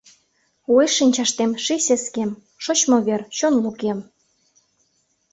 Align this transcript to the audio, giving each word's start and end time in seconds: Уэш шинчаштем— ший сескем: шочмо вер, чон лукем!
Уэш 0.71 0.91
шинчаштем— 0.97 1.51
ший 1.63 1.81
сескем: 1.87 2.31
шочмо 2.63 2.97
вер, 3.07 3.21
чон 3.37 3.53
лукем! 3.63 3.99